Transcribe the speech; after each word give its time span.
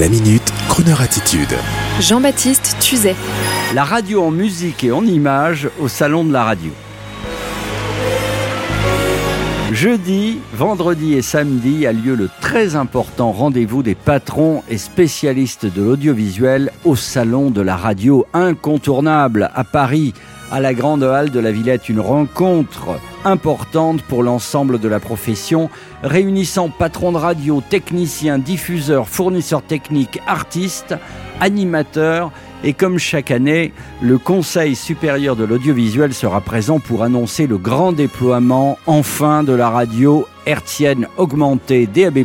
La 0.00 0.08
minute, 0.08 0.52
Kroneur 0.68 1.00
attitude. 1.02 1.54
Jean-Baptiste 2.00 2.76
Tuzet. 2.80 3.14
La 3.74 3.84
radio 3.84 4.24
en 4.24 4.32
musique 4.32 4.82
et 4.82 4.90
en 4.90 5.06
images 5.06 5.68
au 5.78 5.86
Salon 5.86 6.24
de 6.24 6.32
la 6.32 6.42
radio. 6.42 6.72
Jeudi, 9.72 10.38
vendredi 10.52 11.14
et 11.14 11.22
samedi 11.22 11.86
a 11.86 11.92
lieu 11.92 12.16
le 12.16 12.28
très 12.40 12.74
important 12.74 13.30
rendez-vous 13.30 13.84
des 13.84 13.94
patrons 13.94 14.64
et 14.68 14.78
spécialistes 14.78 15.66
de 15.66 15.82
l'audiovisuel 15.82 16.72
au 16.84 16.96
Salon 16.96 17.52
de 17.52 17.60
la 17.60 17.76
radio 17.76 18.26
incontournable 18.32 19.50
à 19.54 19.62
Paris, 19.62 20.12
à 20.50 20.60
la 20.60 20.74
Grande 20.74 21.02
Halle 21.02 21.30
de 21.30 21.40
la 21.40 21.52
Villette. 21.52 21.88
Une 21.88 22.00
rencontre 22.00 22.98
importante 23.24 24.02
pour 24.02 24.22
l'ensemble 24.22 24.78
de 24.78 24.88
la 24.88 25.00
profession, 25.00 25.70
réunissant 26.02 26.68
patrons 26.68 27.12
de 27.12 27.18
radio, 27.18 27.62
techniciens, 27.68 28.38
diffuseurs, 28.38 29.08
fournisseurs 29.08 29.62
techniques, 29.62 30.20
artistes, 30.26 30.94
animateurs 31.40 32.30
et 32.64 32.72
comme 32.72 32.98
chaque 32.98 33.30
année, 33.30 33.74
le 34.00 34.16
Conseil 34.16 34.74
supérieur 34.74 35.36
de 35.36 35.44
l'audiovisuel 35.44 36.14
sera 36.14 36.40
présent 36.40 36.80
pour 36.80 37.02
annoncer 37.02 37.46
le 37.46 37.58
grand 37.58 37.92
déploiement 37.92 38.78
enfin 38.86 39.42
de 39.42 39.52
la 39.52 39.68
radio 39.68 40.26
hertzienne 40.46 41.06
augmentée 41.18 41.86
DAB+, 41.86 42.24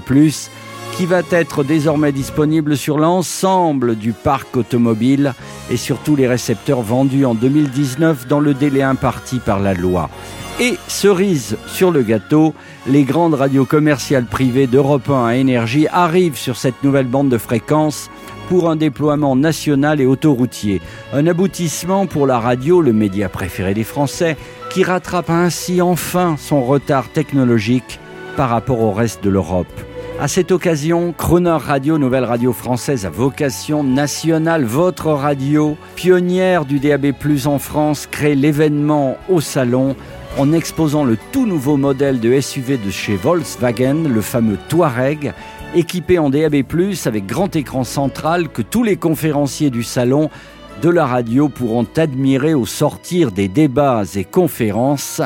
qui 0.95 1.05
va 1.05 1.21
être 1.31 1.65
désormais 1.65 2.13
disponible 2.13 2.77
sur 2.77 2.97
l'ensemble 2.97 3.97
du 3.97 4.13
parc 4.13 4.55
automobile 4.55 5.33
et 5.69 5.77
sur 5.77 5.97
tous 5.99 6.15
les 6.15 6.27
récepteurs 6.27 6.81
vendus 6.81 7.25
en 7.25 7.35
2019 7.35 8.27
dans 8.27 8.39
le 8.39 8.53
délai 8.53 8.81
imparti 8.81 9.39
par 9.39 9.59
la 9.59 9.73
loi. 9.73 10.09
Et 10.59 10.77
cerise 10.87 11.57
sur 11.67 11.89
le 11.91 12.01
gâteau, 12.01 12.53
les 12.85 13.03
grandes 13.03 13.35
radios 13.35 13.65
commerciales 13.65 14.25
privées 14.25 14.67
d'Europe 14.67 15.09
1 15.09 15.25
à 15.25 15.35
Énergie 15.35 15.87
arrivent 15.87 16.37
sur 16.37 16.57
cette 16.57 16.83
nouvelle 16.83 17.07
bande 17.07 17.29
de 17.29 17.37
fréquences 17.37 18.09
pour 18.49 18.69
un 18.69 18.75
déploiement 18.75 19.35
national 19.35 20.01
et 20.01 20.05
autoroutier. 20.05 20.81
Un 21.13 21.27
aboutissement 21.27 22.07
pour 22.07 22.27
la 22.27 22.39
radio, 22.39 22.81
le 22.81 22.91
média 22.91 23.29
préféré 23.29 23.73
des 23.73 23.83
Français, 23.83 24.35
qui 24.71 24.83
rattrape 24.83 25.29
ainsi 25.29 25.81
enfin 25.81 26.35
son 26.37 26.63
retard 26.63 27.09
technologique 27.09 27.99
par 28.35 28.49
rapport 28.49 28.81
au 28.81 28.91
reste 28.91 29.23
de 29.23 29.29
l'Europe. 29.29 29.67
À 30.21 30.27
cette 30.27 30.51
occasion, 30.51 31.13
Croner 31.17 31.51
Radio, 31.51 31.97
nouvelle 31.97 32.25
radio 32.25 32.51
française 32.51 33.05
à 33.05 33.09
vocation 33.09 33.85
nationale, 33.85 34.65
votre 34.65 35.07
radio, 35.07 35.77
pionnière 35.95 36.65
du 36.65 36.79
DAB+, 36.79 37.13
en 37.45 37.57
France, 37.57 38.05
crée 38.05 38.35
l'événement 38.35 39.15
au 39.29 39.39
salon 39.39 39.95
en 40.37 40.51
exposant 40.51 41.05
le 41.05 41.17
tout 41.31 41.45
nouveau 41.45 41.77
modèle 41.77 42.19
de 42.19 42.37
SUV 42.37 42.75
de 42.75 42.89
chez 42.91 43.15
Volkswagen, 43.15 44.09
le 44.09 44.19
fameux 44.19 44.57
Touareg, 44.67 45.31
équipé 45.73 46.19
en 46.19 46.29
DAB+, 46.29 46.65
avec 47.05 47.25
grand 47.25 47.55
écran 47.55 47.85
central 47.85 48.49
que 48.49 48.61
tous 48.61 48.83
les 48.83 48.97
conférenciers 48.97 49.69
du 49.69 49.83
salon 49.83 50.29
de 50.81 50.89
la 50.89 51.05
radio 51.05 51.47
pourront 51.47 51.87
admirer 51.95 52.53
au 52.53 52.65
sortir 52.65 53.31
des 53.31 53.47
débats 53.47 54.03
et 54.15 54.25
conférences. 54.25 55.21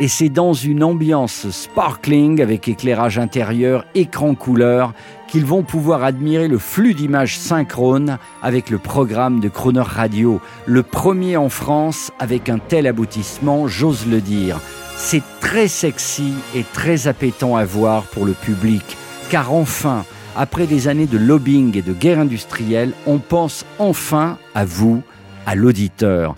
Et 0.00 0.08
c'est 0.08 0.30
dans 0.30 0.52
une 0.52 0.82
ambiance 0.82 1.50
sparkling 1.50 2.40
avec 2.40 2.66
éclairage 2.66 3.18
intérieur, 3.18 3.84
écran 3.94 4.34
couleur, 4.34 4.94
qu'ils 5.28 5.44
vont 5.44 5.62
pouvoir 5.62 6.02
admirer 6.02 6.48
le 6.48 6.58
flux 6.58 6.94
d'images 6.94 7.38
synchrone 7.38 8.18
avec 8.42 8.70
le 8.70 8.78
programme 8.78 9.40
de 9.40 9.48
Croner 9.48 9.80
Radio, 9.80 10.40
le 10.66 10.82
premier 10.82 11.36
en 11.36 11.48
France 11.48 12.10
avec 12.18 12.48
un 12.48 12.58
tel 12.58 12.86
aboutissement, 12.86 13.68
j'ose 13.68 14.06
le 14.06 14.20
dire. 14.20 14.60
C'est 14.96 15.22
très 15.40 15.68
sexy 15.68 16.34
et 16.54 16.64
très 16.72 17.06
appétant 17.06 17.56
à 17.56 17.64
voir 17.64 18.04
pour 18.04 18.24
le 18.24 18.32
public, 18.32 18.96
car 19.30 19.52
enfin, 19.52 20.04
après 20.36 20.66
des 20.66 20.88
années 20.88 21.06
de 21.06 21.18
lobbying 21.18 21.76
et 21.76 21.82
de 21.82 21.92
guerre 21.92 22.18
industrielle, 22.18 22.92
on 23.06 23.18
pense 23.18 23.64
enfin 23.78 24.38
à 24.54 24.64
vous, 24.64 25.02
à 25.46 25.54
l'auditeur. 25.54 26.34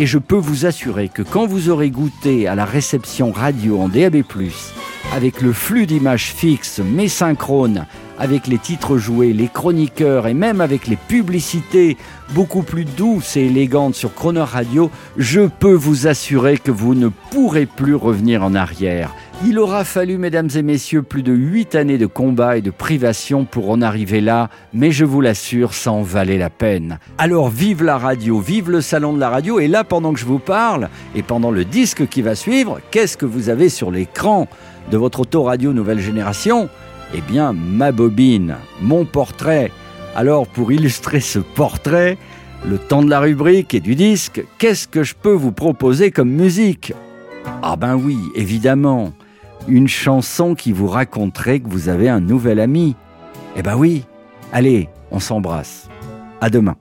Et 0.00 0.06
je 0.06 0.18
peux 0.18 0.36
vous 0.36 0.64
assurer 0.64 1.08
que 1.08 1.22
quand 1.22 1.46
vous 1.46 1.70
aurez 1.70 1.90
goûté 1.90 2.46
à 2.46 2.54
la 2.54 2.64
réception 2.64 3.32
radio 3.32 3.80
en 3.80 3.88
DAB+, 3.88 4.22
avec 5.12 5.40
le 5.40 5.52
flux 5.52 5.86
d'images 5.86 6.32
fixes 6.32 6.80
mais 6.84 7.08
synchrones, 7.08 7.84
avec 8.18 8.46
les 8.46 8.58
titres 8.58 8.98
joués, 8.98 9.32
les 9.32 9.48
chroniqueurs 9.48 10.26
et 10.26 10.34
même 10.34 10.60
avec 10.60 10.86
les 10.86 10.96
publicités 10.96 11.96
beaucoup 12.34 12.62
plus 12.62 12.84
douces 12.84 13.36
et 13.36 13.42
élégantes 13.42 13.94
sur 13.94 14.14
Croner 14.14 14.40
Radio, 14.40 14.90
je 15.16 15.42
peux 15.42 15.72
vous 15.72 16.06
assurer 16.06 16.58
que 16.58 16.70
vous 16.70 16.94
ne 16.94 17.08
pourrez 17.30 17.66
plus 17.66 17.94
revenir 17.94 18.42
en 18.42 18.54
arrière. 18.54 19.14
Il 19.46 19.60
aura 19.60 19.84
fallu, 19.84 20.18
mesdames 20.18 20.48
et 20.56 20.62
messieurs, 20.62 21.02
plus 21.02 21.22
de 21.22 21.32
huit 21.32 21.76
années 21.76 21.96
de 21.96 22.06
combat 22.06 22.56
et 22.56 22.60
de 22.60 22.72
privation 22.72 23.44
pour 23.44 23.70
en 23.70 23.80
arriver 23.82 24.20
là, 24.20 24.50
mais 24.74 24.90
je 24.90 25.04
vous 25.04 25.20
l'assure, 25.20 25.74
ça 25.74 25.92
en 25.92 26.02
valait 26.02 26.38
la 26.38 26.50
peine. 26.50 26.98
Alors 27.18 27.48
vive 27.48 27.84
la 27.84 27.98
radio, 27.98 28.40
vive 28.40 28.68
le 28.68 28.80
salon 28.80 29.12
de 29.12 29.20
la 29.20 29.30
radio, 29.30 29.60
et 29.60 29.68
là, 29.68 29.84
pendant 29.84 30.12
que 30.12 30.18
je 30.18 30.24
vous 30.24 30.40
parle, 30.40 30.88
et 31.14 31.22
pendant 31.22 31.52
le 31.52 31.64
disque 31.64 32.08
qui 32.08 32.20
va 32.20 32.34
suivre, 32.34 32.80
qu'est-ce 32.90 33.16
que 33.16 33.26
vous 33.26 33.48
avez 33.48 33.68
sur 33.68 33.92
l'écran 33.92 34.48
de 34.90 34.96
votre 34.96 35.20
autoradio 35.20 35.72
nouvelle 35.72 36.00
génération? 36.00 36.68
Eh 37.14 37.20
bien, 37.20 37.52
ma 37.52 37.92
bobine, 37.92 38.56
mon 38.80 39.04
portrait. 39.04 39.70
Alors, 40.14 40.46
pour 40.46 40.72
illustrer 40.72 41.20
ce 41.20 41.38
portrait, 41.38 42.18
le 42.66 42.78
temps 42.78 43.02
de 43.02 43.10
la 43.10 43.20
rubrique 43.20 43.74
et 43.74 43.80
du 43.80 43.94
disque, 43.94 44.44
qu'est-ce 44.58 44.88
que 44.88 45.02
je 45.02 45.14
peux 45.14 45.32
vous 45.32 45.52
proposer 45.52 46.10
comme 46.10 46.30
musique? 46.30 46.92
Ah 47.62 47.76
ben 47.76 47.94
oui, 47.96 48.18
évidemment 48.34 49.12
une 49.68 49.88
chanson 49.88 50.54
qui 50.54 50.72
vous 50.72 50.86
raconterait 50.86 51.60
que 51.60 51.68
vous 51.68 51.88
avez 51.88 52.08
un 52.08 52.20
nouvel 52.20 52.60
ami. 52.60 52.96
Eh 53.56 53.62
ben 53.62 53.76
oui, 53.76 54.04
allez, 54.52 54.88
on 55.10 55.20
s'embrasse. 55.20 55.88
À 56.40 56.50
demain. 56.50 56.76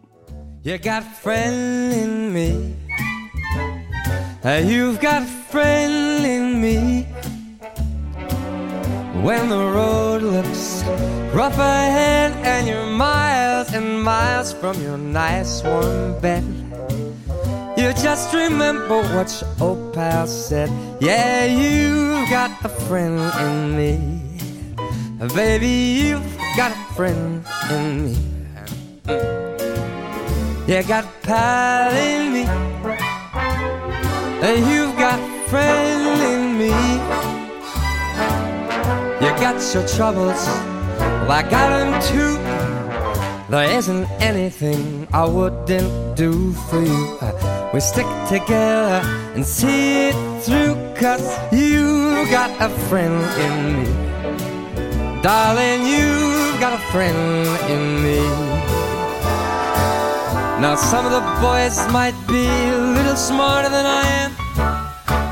When 9.23 9.49
the 9.49 9.57
road 9.57 10.21
looks 10.21 10.83
rough 11.33 11.57
ahead 11.57 12.31
and 12.45 12.67
you're 12.67 12.85
miles 12.85 13.73
and 13.73 14.03
miles 14.03 14.53
from 14.53 14.81
your 14.81 14.97
nice 14.97 15.63
warm 15.63 16.19
bed. 16.19 16.43
You 17.77 17.93
just 17.93 18.33
remember 18.33 19.01
what 19.13 19.29
your 19.41 19.49
old 19.59 19.93
pal 19.93 20.27
said. 20.27 20.69
Yeah, 20.99 21.45
you've 21.45 22.29
got 22.29 22.51
a 22.65 22.69
friend 22.69 23.19
in 23.45 23.77
me. 23.77 23.97
Baby, 25.35 25.67
you've 25.67 26.37
got 26.55 26.71
a 26.71 26.93
friend 26.93 27.45
in 27.69 28.05
me. 28.05 28.15
Mm. 29.05 30.67
You 30.67 30.83
got 30.83 31.05
a 31.05 31.09
pal 31.23 31.91
in 31.95 32.33
me. 32.33 32.41
You've 34.71 34.97
got 34.97 35.19
a 35.19 35.49
friend 35.49 36.21
in 36.21 36.57
me. 36.57 37.16
Got 39.39 39.73
your 39.73 39.87
troubles, 39.87 40.45
well, 40.97 41.31
I 41.31 41.43
got 41.49 41.69
them 41.69 42.01
too. 42.01 42.37
There 43.49 43.69
isn't 43.77 44.05
anything 44.19 45.07
I 45.13 45.25
wouldn't 45.25 46.17
do 46.17 46.53
for 46.53 46.81
you. 46.81 47.17
We 47.73 47.79
stick 47.79 48.07
together 48.27 49.01
and 49.35 49.45
see 49.45 50.09
it 50.09 50.15
through, 50.41 50.75
cause 50.95 51.25
you 51.53 52.27
got 52.31 52.49
a 52.59 52.69
friend 52.89 53.23
in 53.45 53.83
me. 53.83 55.21
Darling, 55.21 55.85
you've 55.85 56.59
got 56.59 56.73
a 56.73 56.83
friend 56.91 57.17
in 57.69 58.03
me. 58.03 58.19
Now, 60.59 60.75
some 60.75 61.05
of 61.05 61.11
the 61.11 61.21
boys 61.39 61.77
might 61.93 62.17
be 62.27 62.47
a 62.47 62.77
little 62.77 63.15
smarter 63.15 63.69
than 63.69 63.85
I 63.85 64.03
am, 64.23 64.31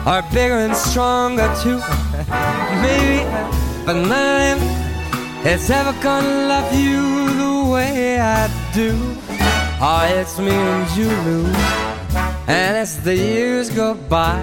or 0.07 0.21
bigger 0.31 0.59
and 0.59 0.75
stronger 0.75 1.49
too. 1.63 1.79
Maybe, 2.85 3.64
of 3.87 4.09
them 4.09 4.57
is 5.45 5.69
ever 5.69 5.93
gonna 6.01 6.47
love 6.47 6.73
you 6.73 7.01
the 7.37 7.71
way 7.71 8.19
I 8.19 8.47
do. 8.73 8.91
Oh, 9.79 10.03
it's 10.09 10.39
me 10.39 10.51
and 10.51 10.97
you, 10.97 11.11
And 12.47 12.77
as 12.77 13.01
the 13.03 13.15
years 13.15 13.69
go 13.69 13.93
by, 13.93 14.41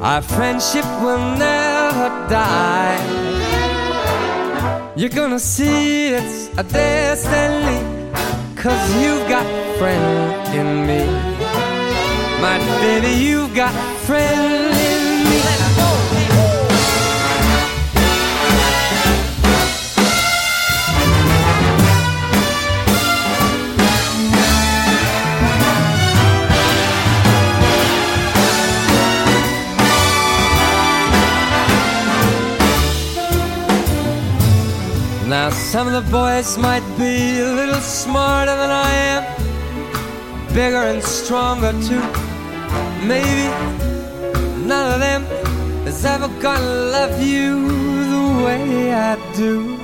our 0.00 0.22
friendship 0.22 0.84
will 1.02 1.36
never 1.36 2.08
die. 2.28 3.00
You're 4.96 5.16
gonna 5.20 5.40
see 5.40 6.14
it's 6.14 6.50
a 6.56 6.62
destiny, 6.62 7.80
cause 8.54 8.84
you've 9.02 9.28
got 9.28 9.46
friend 9.78 10.54
in 10.54 10.86
me. 10.86 11.02
My 12.40 12.58
baby, 12.82 13.12
you've 13.24 13.54
got 13.54 13.74
friend 14.06 14.54
in 14.54 14.70
me. 14.76 14.93
Some 35.74 35.88
of 35.88 36.04
the 36.04 36.10
boys 36.12 36.56
might 36.56 36.86
be 36.96 37.40
a 37.40 37.52
little 37.52 37.80
smarter 37.80 38.54
than 38.62 38.70
I 38.70 38.90
am, 39.12 39.22
bigger 40.54 40.84
and 40.92 41.02
stronger 41.02 41.72
too. 41.88 42.04
Maybe 43.12 43.46
none 44.70 44.86
of 44.94 45.00
them 45.00 45.22
is 45.84 46.04
ever 46.04 46.28
gonna 46.40 46.74
love 46.96 47.20
you 47.20 47.50
the 48.14 48.44
way 48.44 48.94
I 48.94 49.16
do. 49.34 49.76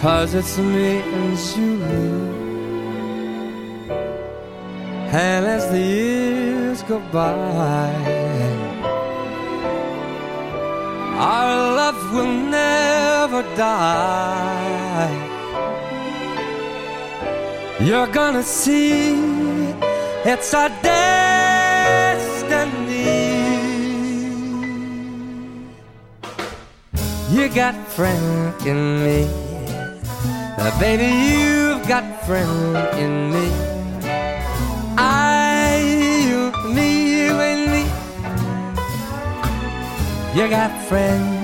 Cause 0.00 0.32
it's 0.32 0.56
me 0.56 1.02
and 1.16 1.38
you. 1.58 1.72
And 5.26 5.44
as 5.56 5.70
the 5.70 5.84
years 5.98 6.82
go 6.84 6.98
by, 7.12 7.92
our 11.18 11.76
love 11.76 12.00
will 12.14 12.32
never 12.56 13.03
die. 13.56 15.10
You're 17.80 18.06
gonna 18.06 18.42
see 18.42 19.14
it's 20.24 20.52
our 20.54 20.68
destiny. 20.82 21.04
You 27.30 27.48
got 27.48 27.74
friend 27.88 28.54
in 28.66 29.02
me, 29.04 29.28
Uh, 30.58 30.70
baby. 30.78 31.06
You've 31.06 31.86
got 31.88 32.04
friend 32.26 32.76
in 32.98 33.32
me. 33.32 33.50
I, 34.96 35.80
you, 36.28 36.52
me, 36.72 36.88
you 37.26 37.32
and 37.40 37.70
me. 37.72 37.84
You 40.34 40.48
got 40.48 40.70
friend 40.88 41.24
in 41.24 41.43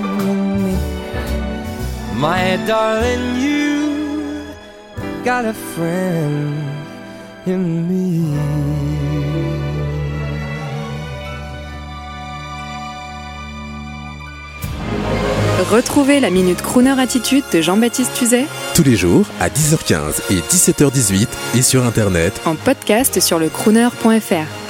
my 2.21 2.55
darling. 2.67 3.35
You 3.41 4.45
got 5.25 5.43
a 5.45 5.53
friend 5.53 6.53
in 7.47 7.87
me. 7.87 8.21
Retrouvez 15.71 16.19
la 16.19 16.29
Minute 16.29 16.61
Crooner 16.61 16.99
Attitude 16.99 17.43
de 17.53 17.61
Jean-Baptiste 17.61 18.13
Tuzet 18.13 18.45
Tous 18.75 18.83
les 18.83 18.95
jours 18.95 19.25
à 19.39 19.47
10h15 19.47 20.21
et 20.31 20.39
17h18 20.41 21.27
et 21.55 21.61
sur 21.61 21.85
Internet 21.85 22.41
en 22.45 22.55
podcast 22.55 23.19
sur 23.19 23.39
le 23.39 23.47
crooner.fr. 23.47 24.60